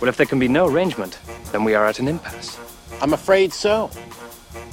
[0.00, 1.18] Well, if there can be no arrangement,
[1.52, 2.58] then we are at an impasse.
[3.00, 3.90] I'm afraid so.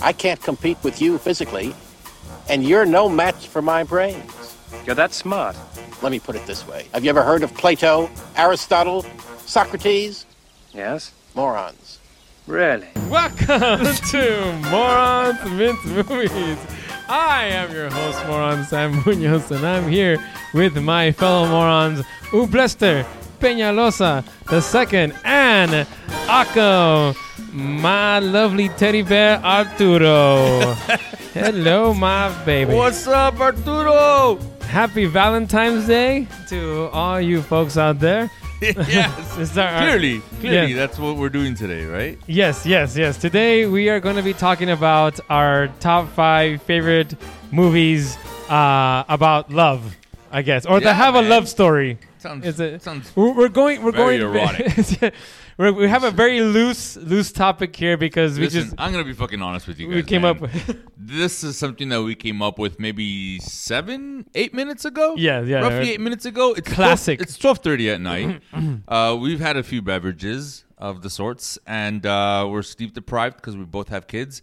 [0.01, 1.73] I can't compete with you physically,
[2.49, 4.57] and you're no match for my brains.
[4.85, 5.55] You're that smart.
[6.01, 9.05] Let me put it this way Have you ever heard of Plato, Aristotle,
[9.45, 10.25] Socrates?
[10.73, 11.13] Yes?
[11.35, 11.99] Morons.
[12.45, 12.89] Really?
[13.09, 16.57] Welcome to Morons Mince Movies.
[17.07, 20.17] I am your host, Moron Sam Munoz, and I'm here
[20.53, 23.05] with my fellow morons, Ublester,
[23.43, 25.85] Peñalosa the second, and
[26.27, 27.13] Akko,
[27.51, 30.73] my lovely teddy bear Arturo.
[31.33, 32.73] Hello, my baby.
[32.73, 34.39] What's up, Arturo?
[34.61, 38.31] Happy Valentine's Day to all you folks out there.
[38.61, 40.77] yes, Is that our- clearly, clearly, Yeah.
[40.77, 42.17] that's what we're doing today, right?
[42.27, 43.17] Yes, yes, yes.
[43.17, 47.13] Today we are going to be talking about our top five favorite
[47.51, 48.15] movies
[48.49, 49.97] uh, about love,
[50.31, 51.97] I guess, or Yeah, that have a love story.
[52.23, 53.83] Sounds Is it- sounds We're, we're going.
[53.83, 54.35] We're Very going.
[54.37, 55.13] erotic.
[55.57, 59.03] we're, we have a very loose, loose topic here because we Listen, just I'm gonna
[59.03, 59.95] be fucking honest with you guys.
[59.97, 60.37] we came man.
[60.37, 60.39] up.
[60.39, 60.87] with...
[60.97, 65.15] This is something that we came up with maybe seven, eight minutes ago.
[65.17, 65.87] Yeah, yeah, roughly right.
[65.89, 66.53] eight minutes ago.
[66.53, 67.19] It's Classic.
[67.19, 68.41] 12, it's twelve thirty at night.
[68.87, 73.57] uh, we've had a few beverages of the sorts, and uh, we're sleep deprived because
[73.57, 74.41] we both have kids,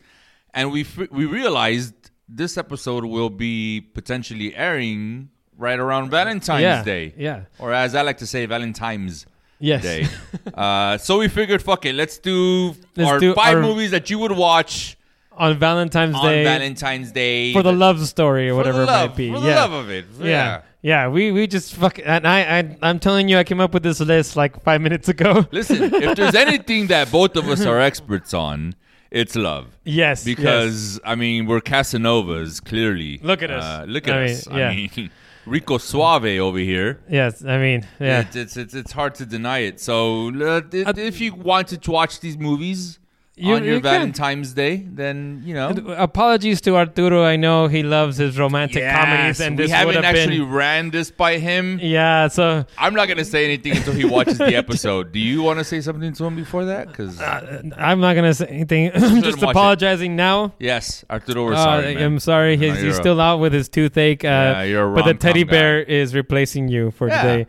[0.53, 1.95] and we we realized
[2.29, 7.15] this episode will be potentially airing right around Valentine's Yeah, Day.
[7.17, 7.43] yeah.
[7.59, 9.27] or as I like to say, Valentine's.
[9.63, 9.83] Yes.
[9.83, 10.07] Day.
[10.55, 14.09] uh, so we figured, fuck it, let's do Let's our do five our- movies that
[14.11, 14.97] you would watch
[15.37, 19.17] on Valentine's on Day Valentine's Day for the love story or whatever love, it might
[19.17, 19.33] be.
[19.33, 19.55] For the yeah.
[19.57, 20.07] love of it.
[20.19, 20.27] yeah.
[20.27, 20.61] Yeah.
[20.83, 23.83] Yeah, we, we just fuck and I, I I'm telling you I came up with
[23.83, 25.45] this list like five minutes ago.
[25.53, 28.75] Listen, if there's anything that both of us are experts on,
[29.11, 29.67] it's love.
[29.85, 30.25] yes, yes.
[30.25, 33.19] Because I mean, we're Casanovas, clearly.
[33.23, 33.63] Look at us.
[33.63, 34.47] Uh, look I at mean, us.
[34.51, 34.69] yeah.
[34.71, 35.11] I mean,
[35.51, 37.01] Rico Suave over here.
[37.11, 38.21] yes, I mean, yeah.
[38.21, 39.81] It's, it's it's it's hard to deny it.
[39.81, 43.00] So uh, if, Uh, if you wanted to watch these movies
[43.41, 43.81] You- on your you.
[43.81, 45.71] Valentine's Day, then you know.
[45.97, 47.25] Apologies to Arturo.
[47.25, 50.51] I know he loves his romantic comedies, and we this would haven't have actually been.
[50.51, 51.79] ran this by him.
[51.83, 55.13] Yeah, so I'm not gonna say anything until he watches the episode.
[55.13, 56.89] Do you want to say something to him before that?
[56.89, 58.91] Because I'm not gonna say anything.
[58.95, 59.51] I'm just watch it.
[59.51, 60.55] apologizing now.
[60.59, 61.95] yes, Arturo, we're Uh, sorry.
[61.95, 62.03] man.
[62.05, 62.57] I'm sorry.
[62.57, 64.25] No, He's, you're he's a- still out with his toothache.
[64.25, 65.51] Uh, Yeah, you're a but the teddy guy.
[65.51, 67.23] bear is replacing you for Yeah.
[67.23, 67.47] today.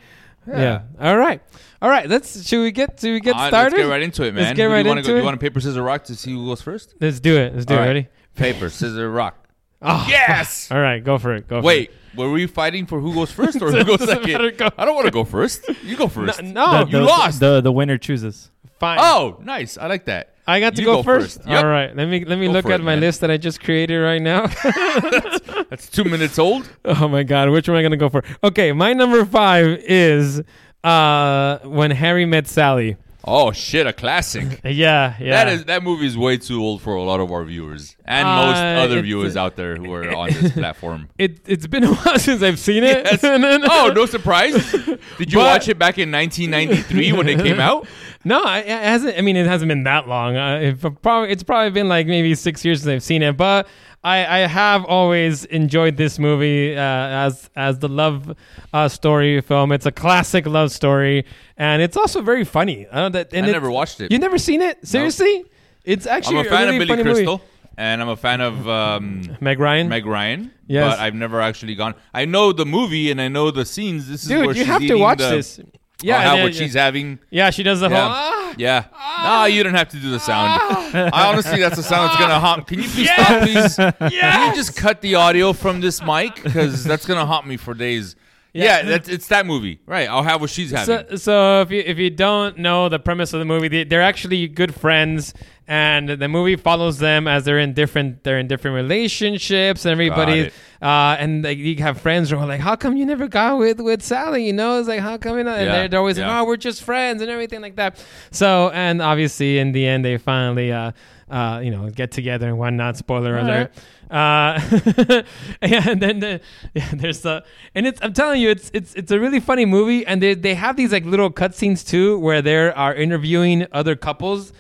[0.48, 0.82] Yeah.
[1.00, 1.42] All right.
[1.82, 2.10] All right.
[2.10, 2.48] Let's.
[2.48, 3.00] Should we get?
[3.00, 3.74] Should we get Uh, started?
[3.74, 4.44] Let's get right into it, man.
[4.44, 5.18] Let's get Who do right you wanna into go, it.
[5.18, 6.96] Do you want to paper scissors rock to see who goes first?
[7.00, 7.54] Let's do it.
[7.54, 7.82] Let's do All it.
[7.84, 7.88] right.
[7.88, 8.08] Ready?
[8.36, 9.48] Paper scissors rock.
[9.82, 10.70] Oh, Yes.
[10.72, 11.04] All right.
[11.04, 11.48] Go for it.
[11.48, 11.62] Go.
[11.62, 11.66] For.
[11.66, 11.96] Wait, it.
[12.16, 14.58] Were we fighting for who goes first or who goes second?
[14.58, 14.70] go.
[14.78, 15.68] I don't want to go first.
[15.84, 16.42] You go first.
[16.44, 16.86] No.
[16.88, 17.40] you lost.
[17.40, 18.52] The the winner chooses.
[18.80, 18.98] Fine.
[19.02, 19.78] oh, nice.
[19.78, 20.36] I like that.
[20.48, 21.38] I got to go, go first.
[21.38, 21.48] first.
[21.50, 21.64] Yep.
[21.64, 21.96] All right.
[21.96, 23.02] Let me let me Go look at it, my man.
[23.02, 24.48] list that I just created right now.
[25.70, 26.68] That's two minutes old.
[26.86, 28.24] oh my god, which one am I gonna go for?
[28.44, 30.42] Okay, my number five is
[30.84, 32.98] uh when Harry met Sally.
[33.24, 34.62] Oh shit, a classic.
[34.66, 35.44] Yeah, yeah.
[35.44, 38.28] That is that movie is way too old for a lot of our viewers and
[38.28, 41.10] Uh, most other viewers out there who are on this platform.
[41.20, 41.40] it.
[41.46, 43.06] It's been a while since I've seen it.
[43.06, 43.24] Yes.
[43.24, 44.72] Oh, no surprise.
[44.72, 47.88] Did you But- watch it back in 1993 when it came out?
[48.24, 49.18] No, I- it hasn't.
[49.18, 50.38] I mean, it hasn't been that long.
[50.38, 53.36] Uh, it, probably, it's probably been like maybe six years since I've seen it.
[53.38, 53.68] But
[54.04, 58.36] I, I have always enjoyed this movie uh, as as the love
[58.74, 59.72] uh, story film.
[59.72, 61.26] It's a classic love story,
[61.58, 62.88] and it's also very funny.
[62.92, 64.12] I, don't, that, and I never watched it.
[64.12, 64.86] You never seen it?
[64.88, 65.46] Seriously?
[65.84, 67.50] It's actually I'm a fan really of Billy Crystal, movie.
[67.78, 69.88] and I'm a fan of um, Meg Ryan.
[69.88, 70.52] Meg Ryan.
[70.68, 70.96] Yes.
[70.96, 71.94] but I've never actually gone.
[72.14, 74.08] I know the movie and I know the scenes.
[74.08, 75.60] This is where Dude, you she's have to watch the- this.
[76.04, 77.20] Yeah, I'll have and what she's having.
[77.30, 78.02] Yeah, she does the Yeah.
[78.02, 78.12] whole.
[78.12, 78.84] Ah, Yeah.
[78.92, 80.60] No, ah, you don't have to do the sound.
[80.62, 81.10] Ah.
[81.14, 82.40] I honestly, that's the sound that's gonna ah.
[82.40, 82.68] haunt.
[82.68, 83.76] Can you please stop, please?
[84.20, 87.74] Can you just cut the audio from this mic because that's gonna haunt me for
[87.74, 88.16] days.
[88.54, 90.10] Yeah, that's it's that movie, right?
[90.10, 91.08] I'll have what she's having.
[91.12, 94.02] So, so if you if you don't know the premise of the movie, they, they're
[94.02, 95.34] actually good friends,
[95.68, 100.40] and the movie follows them as they're in different they're in different relationships, and everybody,
[100.40, 100.54] it.
[100.82, 103.80] Uh, and like you have friends who are like, how come you never got with
[103.80, 104.46] with Sally?
[104.48, 105.60] You know, it's like how come you not?
[105.60, 106.28] And Yeah, they're, they're always yeah.
[106.28, 108.04] like, oh, we're just friends and everything like that.
[108.32, 110.92] So, and obviously in the end, they finally, uh,
[111.30, 112.98] uh, you know, get together and whatnot.
[112.98, 113.72] Spoiler alert.
[114.10, 114.60] Uh,
[115.62, 116.42] and then the,
[116.74, 117.44] yeah, there's the
[117.76, 120.54] and it's I'm telling you it's it's it's a really funny movie and they they
[120.56, 124.52] have these like little cutscenes too where they are interviewing other couples.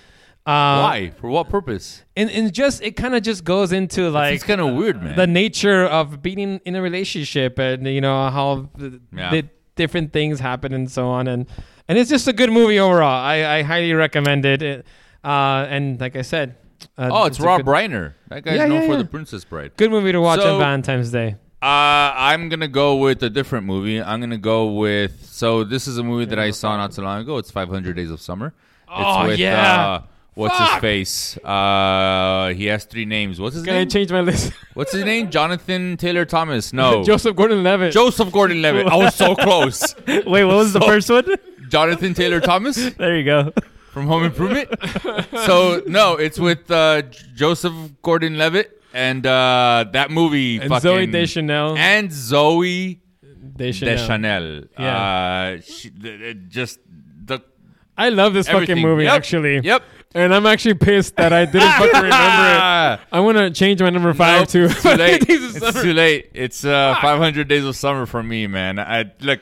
[0.51, 1.12] Uh, Why?
[1.19, 2.03] For what purpose?
[2.15, 5.15] And and just it kind of just goes into like it's kind of weird, man.
[5.15, 9.31] the nature of being in a relationship and you know how the, Yeah.
[9.31, 11.48] the different things happen and so on and
[11.88, 13.21] and it's just a good movie overall.
[13.24, 14.62] I, I highly recommend it.
[14.62, 14.86] it
[15.24, 16.56] uh, and like I said,
[16.98, 18.13] uh, oh, it's, a Rob good, Reiner.
[18.30, 18.98] That guy's Yeah, known yeah, for.
[18.98, 19.71] The Princess Bride.
[19.77, 21.36] Good movie to watch So- on Valentine's Day.
[21.62, 24.01] Uh, I'm gonna go with a different movie.
[24.01, 25.25] I'm gonna go with.
[25.27, 27.38] So this is a movie that I saw not so long ago.
[27.38, 28.53] It's 500 Days of Summer.
[28.89, 30.01] Oh, with, yeah.
[30.33, 31.37] What's his face?
[31.43, 33.39] Uh, he has three names.
[33.39, 33.89] What's his Can I name?
[33.89, 34.53] change my list?
[34.73, 35.29] What's his name?
[35.29, 36.71] Jonathan Taylor Thomas.
[36.71, 37.91] No, Joseph Gordon-Levitt.
[37.91, 38.87] Joseph Gordon-Levitt.
[38.87, 39.93] I was so close.
[40.07, 41.25] Wait, what was the first one?
[41.67, 43.51] Jonathan Taylor Thomas There you go.
[43.91, 44.69] from Home Improvement.
[45.45, 47.01] so no, it's with uh,
[47.35, 50.59] Joseph Gordon-Levitt and uh, that movie.
[50.59, 51.77] And fucking, Zooey Deschanel.
[51.77, 52.99] and Zooey
[53.57, 53.95] Deschanel.
[53.97, 54.63] Deschanel.
[54.79, 54.97] Yeah.
[55.57, 56.79] Uh, she, th- th- just
[57.25, 57.39] the
[57.97, 59.13] I love this fucking movie Yep.
[59.13, 59.59] actually.
[59.59, 59.83] Yep.
[60.13, 62.99] And I'm actually pissed that I didn't fucking remember it.
[63.11, 65.21] I want to change my number five to it's too late.
[65.27, 66.31] Days of it's too late.
[66.33, 68.77] It's uh, 500 Days of Summer for me, man.
[68.79, 69.39] I look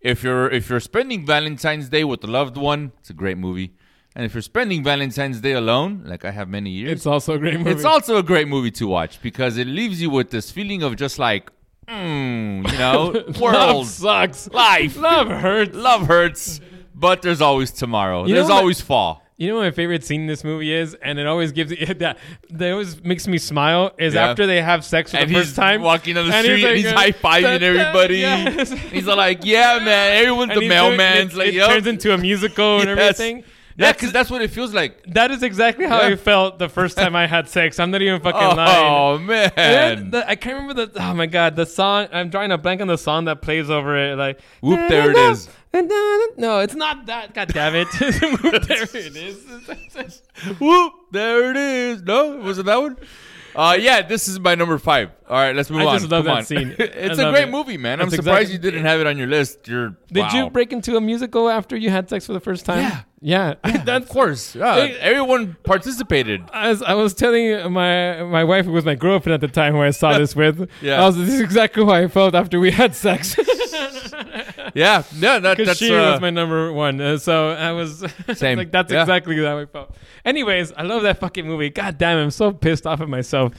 [0.00, 3.74] if you're if you're spending Valentine's Day with a loved one, it's a great movie.
[4.14, 7.38] And if you're spending Valentine's Day alone, like I have many years, It's also a
[7.38, 7.70] great movie.
[7.72, 10.96] it's also a great movie to watch because it leaves you with this feeling of
[10.96, 11.50] just like,
[11.86, 14.48] mm, you know, Love world, sucks.
[14.50, 15.74] life, Love hurts.
[15.76, 16.60] love hurts,
[16.94, 18.24] but there's always tomorrow.
[18.24, 19.22] You there's what- always fall.
[19.38, 21.98] You know what my favorite scene in this movie is, and it always gives it
[21.98, 22.16] that
[22.50, 23.92] that always makes me smile.
[23.98, 24.28] Is Yeah.
[24.30, 26.64] after they have sex for and the he's first time, walking down the and street
[26.64, 28.16] and he's like, high uh, fiving da- da- everybody.
[28.18, 28.70] yes.
[28.70, 31.86] He's like, "Yeah, man." Everyone's And the he's doing- mailman's it, like, it "Yo." turns
[31.86, 33.20] into a musical and Yes.
[33.20, 33.44] everything.
[33.78, 35.02] Yeah, because that's what it feels like.
[35.08, 36.08] That is exactly how Yeah.
[36.08, 37.78] I felt the first time I had sex.
[37.78, 38.86] I'm not even fucking oh, lying.
[38.86, 40.10] Oh man!
[40.10, 41.02] The- I can't remember the.
[41.02, 42.08] Oh my god, the song.
[42.10, 44.16] I'm drawing a blank on the song that plays over it.
[44.16, 45.48] Like Whoop, there it is.
[46.38, 47.34] No, it's not that.
[47.34, 47.88] God damn it!
[48.42, 50.22] Whoop, there it is.
[50.58, 50.92] Whoop!
[51.10, 52.02] There it is.
[52.02, 52.96] No, it was it that one?
[53.56, 55.10] Uh, yeah, this is my number five.
[55.28, 55.98] All right, let's move I on.
[55.98, 56.44] just love Come that on.
[56.46, 56.74] scene.
[56.78, 57.50] it's I a love great it.
[57.50, 58.00] movie, man.
[58.00, 59.66] I'm That's surprised you didn't have it on your list.
[59.66, 60.30] You're Did wow.
[60.34, 62.80] you break into a musical after you had sex for the first time?
[63.20, 63.54] Yeah.
[63.64, 63.82] yeah.
[63.84, 64.76] That's Of course, yeah.
[65.00, 66.42] Everyone participated.
[66.52, 69.80] As I was telling my my wife, who was my girlfriend at the time, who
[69.82, 71.02] I saw this with, Yeah.
[71.02, 73.36] I was, this is exactly how I felt after we had sex.
[74.74, 77.00] Yeah, yeah, that, that's she uh, was my number one.
[77.00, 78.04] Uh, so I was
[78.34, 78.58] Same.
[78.58, 79.02] like, that's Yeah.
[79.02, 79.94] exactly how I felt.
[80.24, 81.70] Anyways, I love that fucking movie.
[81.70, 83.52] God damn, I'm so pissed off at myself.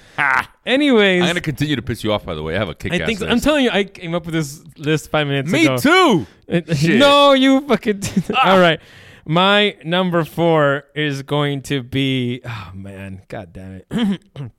[0.66, 2.26] Anyways, I'm gonna continue to piss you off.
[2.26, 3.28] By the way, I have a kick I ass think so.
[3.28, 5.78] I'm telling you, I came up with this list five minutes Me ago.
[5.78, 6.28] too.
[6.98, 8.02] No, you fucking.
[8.44, 8.80] All right.
[9.26, 12.42] My number four is going to be.
[12.46, 13.24] Oh, man.
[13.28, 14.22] God damn it.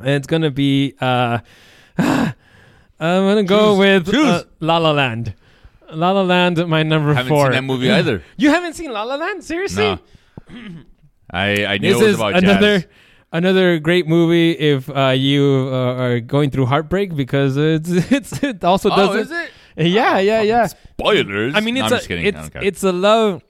[0.00, 0.94] it's going to be.
[1.00, 1.38] Uh,
[1.98, 2.32] I'm
[3.00, 3.78] going to go Choose.
[4.06, 4.26] with Choose.
[4.26, 5.34] uh, La La Land.
[5.94, 7.46] La La Land, my number haven't four.
[7.46, 8.22] seen that movie either.
[8.36, 9.42] You haven't seen La La Land?
[9.44, 9.84] Seriously?
[9.84, 9.98] No.
[11.30, 12.78] I I knew This it was is about another.
[12.80, 12.88] jazz.
[13.32, 18.62] Another great movie if uh, you uh, are going through heartbreak because it's it's it
[18.62, 19.20] also Oh, doesn't.
[19.22, 19.50] is it?
[19.88, 20.66] Yeah, yeah, yeah.
[20.68, 21.52] Spoilers.
[21.56, 22.24] I mean, No, it's I'm a just kidding.
[22.26, 22.62] I it's don't care.
[22.64, 23.42] it's a love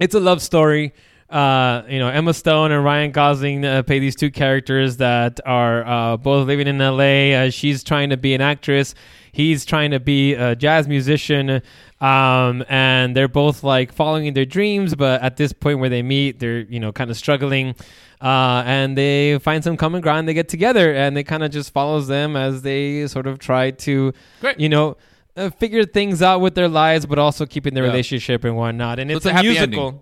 [0.00, 0.92] it's a love story.
[1.30, 5.84] Uh, you know, Emma Stone and Ryan Gosling uh, play these two characters that are
[5.86, 7.32] uh, both living in LA.
[7.34, 8.94] Uh, she's trying to be an actress.
[9.36, 11.60] He's trying to be a jazz musician.
[12.00, 16.40] Um, and they're both like following their dreams, but at this point where they meet,
[16.40, 17.74] they're you know kind of struggling.
[18.20, 20.26] Uh, and they find some common ground.
[20.28, 23.70] They get together, and it kind of just follows them as they sort of try
[23.72, 24.58] to, Great.
[24.58, 24.96] you know,
[25.36, 27.90] uh, figure things out with their lives, but also keeping their Yeah.
[27.90, 28.98] relationship and whatnot.
[28.98, 29.86] And So it's, it's a a, musical.
[29.88, 30.00] ending.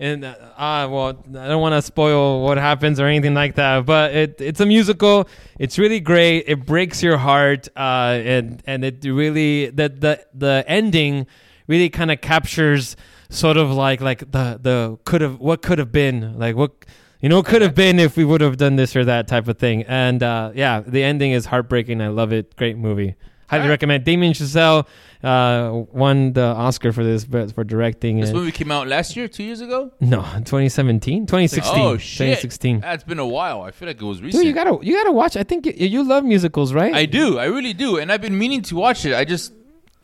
[0.00, 1.08] And uh, uh, well,
[1.38, 4.66] I don't want to spoil what happens or anything like that, but it, it's a
[4.66, 5.28] musical.
[5.58, 6.44] It's really great.
[6.48, 11.26] It breaks your heart, uh, and and it really the the the ending
[11.68, 12.96] really kind of captures
[13.30, 16.84] sort of like like the the could have what could have been like what
[17.20, 19.58] you know could have been if we would have done this or that type of
[19.58, 19.84] thing.
[19.84, 22.00] And uh, yeah, the ending is heartbreaking.
[22.00, 22.56] I love it.
[22.56, 23.14] Great movie.
[23.48, 24.04] Highly recommend.
[24.04, 24.86] Damien Chazelle
[25.22, 28.20] uh, won the Oscar for this but for directing.
[28.20, 28.34] This it.
[28.34, 29.92] movie came out last year, two years ago.
[30.00, 31.80] No, 2017, 2016.
[31.80, 32.38] Oh shit!
[32.38, 32.80] 2016.
[32.80, 33.62] That's been a while.
[33.62, 34.42] I feel like it was recent.
[34.42, 35.36] Dude, you gotta you gotta watch.
[35.36, 36.94] I think you, you love musicals, right?
[36.94, 37.38] I do.
[37.38, 37.98] I really do.
[37.98, 39.14] And I've been meaning to watch it.
[39.14, 39.52] I just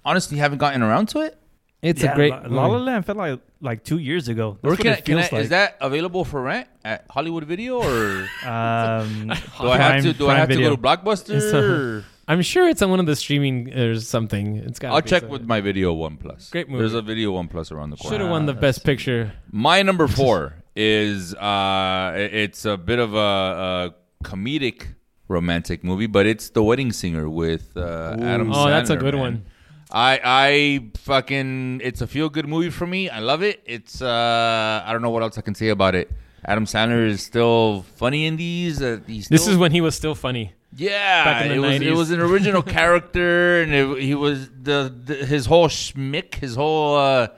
[0.04, 1.37] honestly haven't gotten around to it.
[1.82, 2.32] It's Yeah, a great.
[2.32, 2.78] La, La La.
[2.78, 4.52] Land felt like like two years ago.
[4.52, 5.42] That's Where what can I, it can I, feels like.
[5.44, 9.28] is that available for rent at Hollywood Video or Um,
[9.60, 11.40] do I have to do I have to go to Blockbuster?
[11.52, 11.56] a-
[11.99, 14.56] or- I'm sure it's on one of the streaming or something.
[14.58, 14.92] It's got.
[14.92, 16.49] I'll check with my Video One Plus.
[16.50, 16.78] Great movie.
[16.82, 18.14] There's a Video One Plus around the corner.
[18.14, 19.32] Should have won the best picture.
[19.50, 23.94] My number four is uh, it's a bit of a, a
[24.25, 24.94] comedic
[25.26, 28.52] romantic movie, but it's The Wedding Singer with uh, Adam.
[28.52, 29.20] Oh, that's a good man.
[29.22, 29.44] one.
[29.92, 33.09] I I fucking it's a feel good movie for me.
[33.11, 33.61] I love it.
[33.66, 36.11] It's uh I don't know what else I can say about it.
[36.44, 38.80] Adam Sandler is still funny in these.
[38.80, 40.54] Uh, he's This still- is when he was still funny.
[40.76, 44.49] yeah, back in the it was it was an original character, and it, he was
[44.62, 47.28] the, the his whole schmick, his whole uh,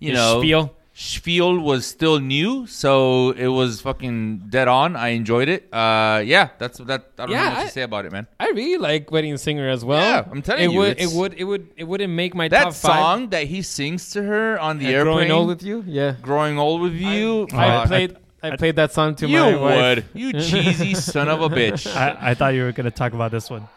[0.00, 0.74] you His know spiel.
[1.00, 4.96] Spiel was still new, so it was fucking dead on.
[4.96, 5.72] I enjoyed it.
[5.72, 7.10] Uh, yeah, that's that.
[7.18, 8.26] I don't Yeah, know what I- to say about it, man.
[8.40, 10.02] I really like Wedding Singer as well.
[10.02, 11.34] Yeah, I'm telling it you, Would, it would.
[11.34, 11.68] It would.
[11.76, 12.92] It wouldn't make my That top five.
[12.98, 15.84] song that he sings to her on the airplane, growing old with you.
[15.86, 16.16] Yeah.
[16.20, 17.46] growing old with you.
[17.52, 18.16] I uh, played.
[18.40, 19.96] I, played that song to you my wife.
[19.96, 21.86] would, you cheesy son of a bitch.
[21.92, 23.68] I, I thought you were gonna talk about this one.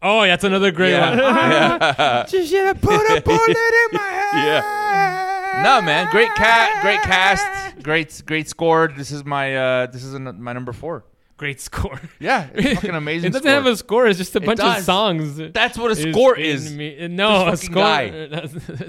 [0.00, 1.10] Oh, that's another great Yeah.
[1.10, 1.18] one.
[2.32, 2.72] Yeah.
[2.74, 4.44] put a bullet in my head.
[4.46, 4.77] Yeah.
[5.62, 8.88] No, man, great cat, great cast, great, great score.
[8.96, 11.04] This is my, uh, this is an, my number four.
[11.36, 12.00] Great score.
[12.18, 13.28] Yeah, it's fucking amazing.
[13.28, 13.52] It doesn't score.
[13.52, 14.06] have a score.
[14.08, 14.84] It's just a It bunch of does.
[14.84, 15.36] songs.
[15.52, 16.72] That's what a score is.
[16.72, 17.82] me- No, a This fucking score.
[17.84, 18.88] guy.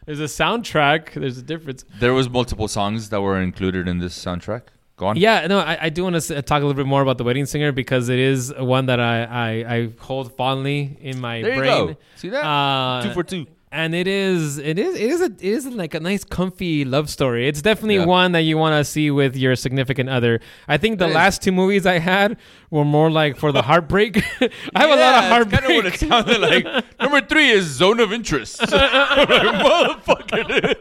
[0.06, 1.14] There's a soundtrack.
[1.14, 1.84] There's a difference.
[1.98, 4.62] There was multiple songs that were included in this soundtrack.
[4.96, 5.16] Go on.
[5.16, 7.46] Yeah, no, I, I do want to talk a little bit more about the Wedding
[7.46, 11.60] Singer because it is one that I, I, I hold fondly in my There you
[11.60, 11.86] brain.
[11.88, 11.96] go.
[12.16, 12.44] See that?
[12.44, 13.46] Uh, two for two.
[13.72, 17.08] And it is it is it is a it is like a nice comfy love
[17.08, 17.46] story.
[17.46, 18.06] It's definitely Yeah.
[18.06, 20.40] one that you want to see with your significant other.
[20.66, 21.14] I think the It is.
[21.14, 22.36] last two movies I had
[22.70, 24.16] were more like for the heartbreak.
[24.74, 25.60] I have a lot of heartbreak.
[25.62, 26.64] Kind of what it sounded like.
[27.00, 28.60] Number three is zone of interest.
[28.72, 30.76] I'm like, motherfucker.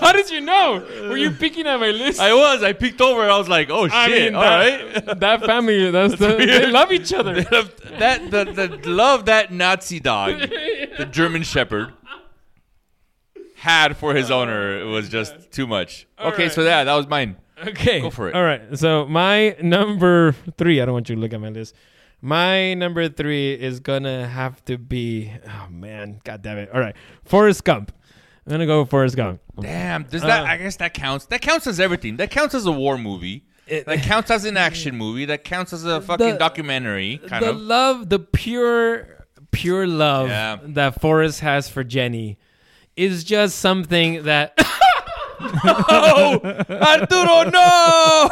[0.00, 0.84] How did you know?
[1.08, 2.20] Were you picking at my list?
[2.20, 2.62] I was.
[2.62, 3.22] I peeked over.
[3.22, 3.94] and I was like, oh shit.
[3.94, 5.20] I mean, all that, right.
[5.20, 7.42] that family, that's, the, they love each other.
[7.42, 8.44] that the,
[8.82, 10.38] the love that Nazi dog,
[10.98, 11.92] the German Shepherd,
[13.56, 16.06] had for his owner was just too much.
[16.18, 16.52] okay, right.
[16.52, 17.36] so yeah, that was mine.
[17.66, 18.00] Okay.
[18.00, 18.34] Go for it.
[18.36, 18.78] All right.
[18.78, 21.74] So my number three, I don't want you to look at my list.
[22.20, 26.70] My number three is gonna have to be oh man, god damn it.
[26.72, 26.94] All right.
[27.24, 27.92] Forrest Gump.
[28.46, 29.40] I'm gonna go with Forrest Gump.
[29.60, 30.42] Damn, does that?
[30.44, 30.46] Uh.
[30.46, 31.26] I guess that counts.
[31.26, 32.16] That counts as everything.
[32.18, 33.44] That counts as a war movie.
[33.68, 35.24] that counts as an action movie.
[35.26, 37.18] That counts as a fucking The- documentary.
[37.26, 37.56] Kind the of.
[37.56, 39.17] love, the pure
[39.50, 40.58] pure love Yeah.
[40.62, 42.38] that Forrest has for Jenny
[42.96, 44.54] is just something that
[45.40, 48.28] oh, Arturo, no!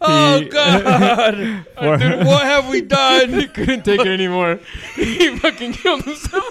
[0.00, 3.32] Oh God, Arturo, what have we done?
[3.40, 4.60] he couldn't take it anymore.
[4.94, 6.44] he fucking killed himself.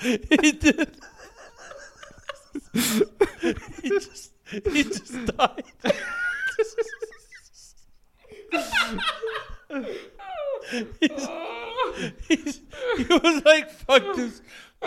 [0.00, 0.96] he did.
[3.82, 5.64] he just, he just died.
[11.00, 11.28] he's,
[12.28, 12.60] he's,
[12.96, 14.42] he was like, "Fuck this,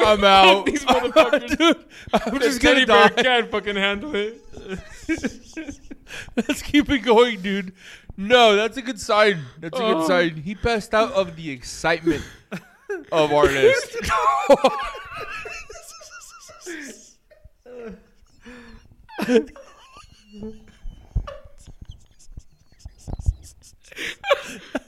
[0.18, 1.58] I'm out, These motherfuckers.
[1.58, 1.86] dude.
[2.14, 3.24] I'm just Teddy gonna bear die.
[3.24, 4.42] can't fucking handle it.
[6.36, 7.74] Let's keep it going, dude."
[8.18, 9.44] No, that's a good sign.
[9.60, 9.94] That's a Oh.
[10.00, 10.36] good sign.
[10.44, 12.24] He passed out of the excitement
[13.12, 13.48] of our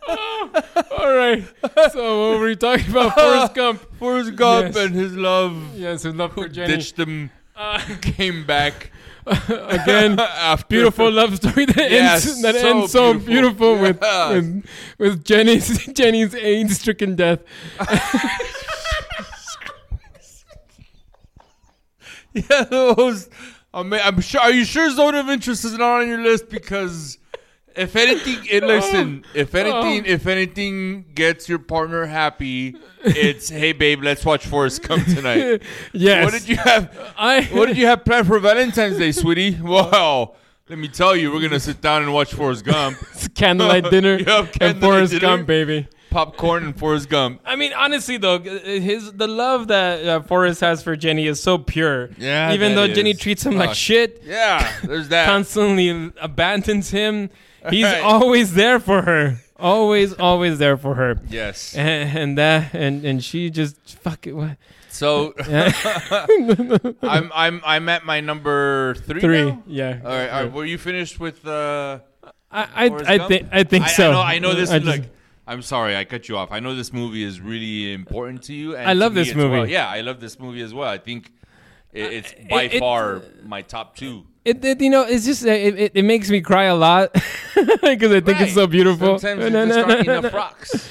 [0.07, 1.43] All right.
[1.91, 3.13] So what were we talking about?
[3.19, 3.81] Forrest Gump.
[3.99, 4.85] Forrest Gump Yes.
[4.85, 6.75] and his love Yes, his love for Jenny.
[6.77, 8.91] ditched him, Uh, came back
[9.27, 10.17] again,
[10.67, 13.75] beautiful love story that Yes, ends that so ends so beautiful.
[13.75, 14.29] beautiful with, Yeah.
[14.33, 14.65] with
[14.97, 17.39] with Jenny's Jenny's AIDS-stricken death.
[22.33, 23.29] Yeah, those.
[23.73, 24.41] I mean, I'm sure.
[24.41, 26.49] Are you sure Zone of Interest is not on your list?
[26.49, 27.17] Because
[27.75, 29.23] if anything, it, listen.
[29.33, 35.05] If anything, if anything gets your partner happy, it's hey babe, let's watch Forrest Gump
[35.05, 35.61] tonight.
[35.93, 36.23] Yes.
[36.25, 37.13] What did you have?
[37.17, 39.57] I What did you have planned for Valentine's Day, sweetie?
[39.61, 40.35] Well,
[40.69, 42.97] let me tell you, we're gonna sit down and watch Forrest Gump,
[43.35, 45.21] candlelight dinner and candlelight Forrest dinner.
[45.37, 45.87] Gump, baby.
[46.11, 47.41] popcorn, and Forrest Gump.
[47.45, 51.57] I mean, honestly though, his the love that uh, Forrest has for Jenny is so
[51.57, 52.09] pure.
[52.17, 55.25] Yeah, Even though Jenny treats him like shit, Yeah, there's that.
[55.25, 57.29] constantly abandons him.
[57.69, 58.01] He's Right.
[58.01, 59.37] always there for her.
[59.57, 61.19] Always, always there for her.
[61.29, 61.75] Yes.
[61.75, 64.33] And, and that and and she just fuck it.
[64.33, 64.57] What?
[64.89, 65.71] So Yeah.
[67.03, 69.21] I'm I'm I'm at my number three.
[69.21, 69.45] Three.
[69.51, 69.63] now?
[69.67, 69.99] Yeah.
[70.03, 70.51] All right, all right.
[70.51, 71.99] Were you finished with uh,
[72.51, 74.09] I I, I think I think I, so.
[74.09, 74.71] I know, I know this.
[74.71, 75.07] I just- look,
[75.47, 76.51] I'm sorry, I cut you off.
[76.51, 78.75] I know this movie is really important to you.
[78.75, 79.49] And I love this movie.
[79.57, 79.67] well.
[79.67, 80.87] Yeah, I love this movie as well.
[80.89, 81.31] I think
[81.93, 84.25] it's by it- far my top two.
[84.43, 87.13] It, it you know it's just uh, it, it, it makes me cry a lot
[87.55, 89.19] because I think it's so beautiful.
[89.19, 90.89] Sometimes No, it's no, just not no, enough rocks.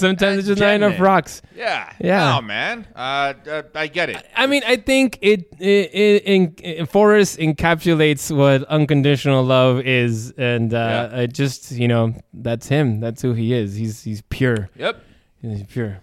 [0.00, 1.42] Sometimes it's just not enough rocks.
[1.54, 1.92] Yeah.
[2.00, 2.38] Yeah.
[2.38, 4.24] Oh man, uh, uh, I get it.
[4.34, 10.32] I mean, I think it it, it, in, in Forrest encapsulates what unconditional love is,
[10.38, 11.20] and uh, Yeah.
[11.20, 13.00] I just you know that's him.
[13.00, 13.74] That's who he is.
[13.74, 14.70] He's he's pure.
[14.76, 15.02] Yep.
[15.42, 16.00] He's pure.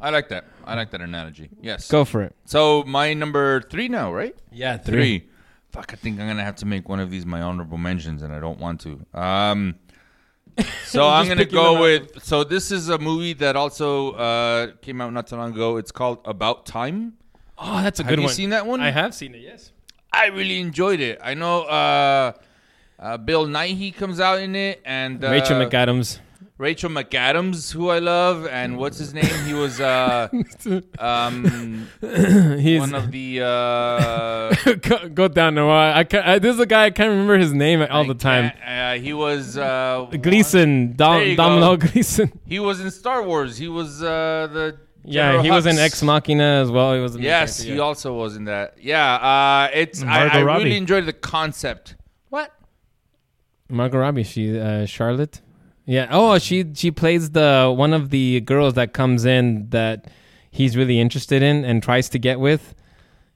[0.00, 0.44] I like that.
[0.64, 1.50] I like that analogy.
[1.60, 1.88] Yes.
[1.88, 2.34] Go for it.
[2.46, 4.34] So my number three now, right?
[4.50, 5.28] Yeah, Three.
[5.76, 8.32] Fuck, I think I'm gonna have to make one of these my honorable mentions, and
[8.32, 9.04] I don't want to.
[9.12, 9.74] Um,
[10.86, 12.22] so I'm gonna go with.
[12.24, 15.76] So this is a movie that also uh, came out not too long ago.
[15.76, 17.18] It's called About Time.
[17.58, 18.34] Oh, that's a good Have good you one.
[18.34, 18.80] seen that one?
[18.80, 19.42] I have seen it.
[19.42, 19.72] Yes.
[20.10, 21.18] I really enjoyed it.
[21.22, 22.32] I know uh,
[22.98, 26.20] uh, Bill Nighy comes out in it, and uh, Rachel McAdams.
[26.58, 29.44] Rachel McAdams, who I love, and what's his name?
[29.44, 30.28] He was uh,
[30.98, 33.42] um, He's one of the.
[33.42, 35.68] Uh, go, go down now.
[35.68, 38.14] I, I, can't, I this is a guy I can't remember his name all the
[38.14, 38.52] time.
[38.66, 41.88] Uh, he was uh, Gleeson, There Dom, you Domino go.
[41.88, 42.32] Gleeson.
[42.46, 43.58] He was in Star Wars.
[43.58, 46.94] He was uh, the Yeah, General he was in Ex Machina as well.
[46.94, 48.78] He was in the Yes, he also was in that.
[48.80, 51.96] Yeah, uh, it's I, I really enjoyed the concept.
[52.30, 52.50] What?
[53.68, 55.42] Margot Robbie, she uh, Charlotte.
[55.86, 56.08] Yeah.
[56.10, 60.10] Oh, she she plays the one of the girls that comes in that
[60.50, 62.74] he's really interested in and tries to get with.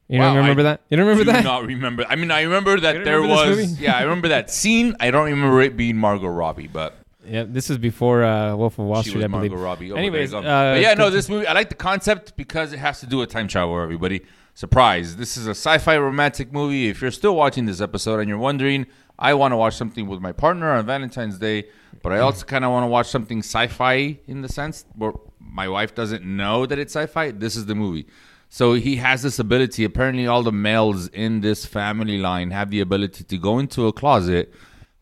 [0.08, 0.80] You Wow, don't remember I that?
[0.90, 1.44] You don't remember do that?
[1.44, 2.04] not remember.
[2.08, 3.80] I mean, I remember that there remember was.
[3.80, 4.96] Yeah, I remember that scene.
[4.98, 8.86] I don't remember it being Margot Robbie, but Yeah, this is before uh, Wolf of
[8.86, 9.52] Wall she Street, was I believe.
[9.52, 9.92] Margot Robbie.
[9.92, 10.50] Oh, Anyways, there you go.
[10.50, 11.46] uh, but yeah, no, this movie.
[11.46, 13.80] I like the concept because it has to do with time travel.
[13.80, 14.22] Everybody,
[14.54, 15.14] surprise!
[15.14, 16.88] This is a sci-fi romantic movie.
[16.88, 20.20] If you're still watching this episode and you're wondering, I want to watch something with
[20.20, 21.68] my partner on Valentine's Day,
[22.02, 22.24] but I hmm.
[22.24, 26.24] also kind of want to watch something sci-fi in the sense where my wife doesn't
[26.24, 27.32] know that it's sci-fi.
[27.32, 28.06] This is the movie.
[28.48, 29.84] So he has this ability.
[29.84, 33.92] Apparently, all the males in this family line have the ability to go into a
[33.92, 34.52] closet,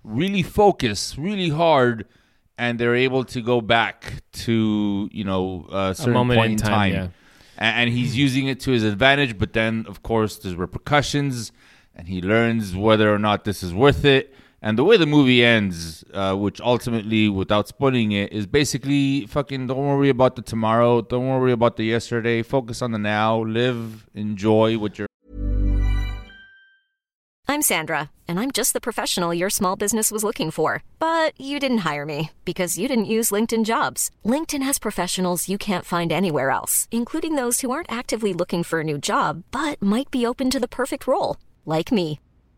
[0.05, 2.07] really focus, really hard,
[2.59, 6.59] and they're able to go back to you know a certain moment point in in
[6.59, 7.09] time, time, yeah.
[7.57, 9.39] And he's using it to his advantage.
[9.39, 11.51] But then, of course, there's repercussions,
[11.95, 14.35] and he learns whether or not this is worth it.
[14.61, 19.69] And the way the movie ends, uh, which ultimately, without spoiling it, is basically fucking
[19.69, 24.09] don't worry about the tomorrow, don't worry about the yesterday, focus on the now, live,
[24.15, 25.07] enjoy what you're.
[27.51, 30.83] I'm Sandra, and I'm just the professional your small business was looking for.
[30.99, 34.11] But you didn't hire me because you didn't use LinkedIn jobs.
[34.25, 38.81] LinkedIn has professionals you can't find anywhere else, including those who aren't actively looking for
[38.81, 42.19] a new job but might be open to the perfect role, like me.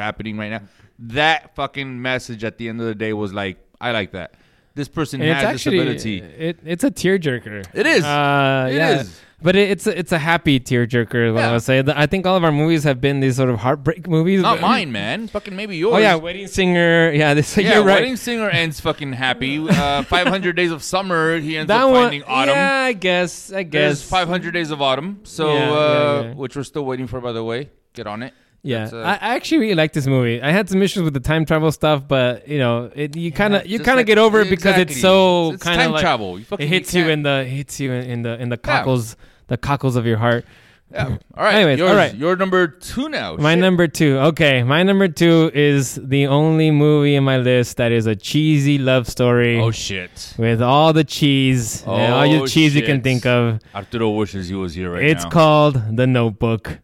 [0.00, 0.62] Happening right now.
[0.98, 4.34] That fucking message at the end of the day was like, I like that.
[4.74, 6.18] This person And has it's actually this ability.
[6.20, 7.66] it, it's a tearjerker.
[7.74, 8.04] It is.
[8.04, 9.00] Uh, It yeah.
[9.00, 9.20] is.
[9.42, 11.34] But it, it's a, it's a happy tearjerker.
[11.34, 11.52] What I Yeah.
[11.52, 11.82] would say.
[11.84, 14.40] I think all of our movies have been these sort of heartbreak movies.
[14.40, 15.26] Not mine, man.
[15.26, 15.94] Fucking maybe yours.
[15.94, 17.10] Oh yeah, Wedding Singer.
[17.12, 17.54] Yeah, this.
[17.58, 17.96] yeah, you're right.
[18.00, 19.58] Wedding Singer ends fucking happy.
[19.68, 22.54] Uh, 500 Days of Summer, he ends That up one- finding autumn.
[22.54, 23.50] yeah, I guess.
[23.52, 24.08] I There's guess.
[24.08, 25.20] 500 Days of Autumn.
[25.24, 26.34] So, Yeah, yeah, uh, yeah.
[26.34, 27.68] which we're still waiting for, by the way.
[27.94, 28.32] Get on it.
[28.64, 30.40] Yeah, uh, I, actually really like this movie.
[30.40, 33.56] I had some issues with the time travel stuff, but you know, it, you kind
[33.56, 34.92] of you kind of like- get over it because exactly.
[34.92, 36.38] it's so kind of time like travel.
[36.38, 39.16] You it hits you in the hits you in, in the in the cockles
[39.48, 40.44] the cockles of your heart.
[40.92, 41.16] Yeah.
[41.36, 41.54] All right.
[41.54, 42.14] Anyways, yours, all right.
[42.14, 43.36] You're number two now.
[43.36, 43.60] My Shit.
[43.60, 44.18] number two.
[44.18, 48.78] Okay, my number two is the only movie in my list that is a cheesy
[48.78, 49.58] love story.
[49.58, 50.34] Oh shit!
[50.38, 53.60] With all the cheese, and all your Oh, cheese you can think of.
[53.74, 55.28] Arturo wishes he was here right it's now.
[55.28, 56.78] It's called The Notebook.